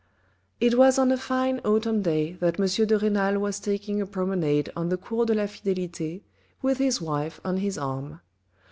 It 0.59 0.79
was 0.79 0.97
on 0.97 1.11
a 1.11 1.15
fine, 1.15 1.59
autumn 1.59 2.01
day 2.01 2.31
that 2.39 2.59
M. 2.59 2.65
de 2.87 2.97
Renal 2.97 3.37
was 3.37 3.59
taking 3.59 4.01
a 4.01 4.07
promenade 4.07 4.71
on 4.75 4.89
the 4.89 4.97
Cours 4.97 5.27
de 5.27 5.35
la 5.35 5.43
Fidelite 5.45 6.23
with 6.63 6.79
his 6.79 6.99
wife 6.99 7.39
on 7.45 7.57
his 7.57 7.77
arm. 7.77 8.19